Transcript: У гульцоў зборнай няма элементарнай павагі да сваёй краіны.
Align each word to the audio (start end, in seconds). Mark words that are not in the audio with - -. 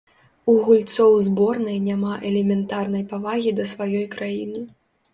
У 0.53 0.53
гульцоў 0.69 1.11
зборнай 1.27 1.77
няма 1.89 2.13
элементарнай 2.33 3.07
павагі 3.15 3.57
да 3.63 3.71
сваёй 3.77 4.11
краіны. 4.19 4.69